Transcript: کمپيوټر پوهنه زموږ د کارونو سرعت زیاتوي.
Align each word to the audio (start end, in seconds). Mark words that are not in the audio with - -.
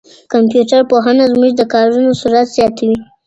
کمپيوټر 0.33 0.81
پوهنه 0.91 1.23
زموږ 1.31 1.51
د 1.57 1.61
کارونو 1.73 2.09
سرعت 2.21 2.47
زیاتوي. 2.57 2.97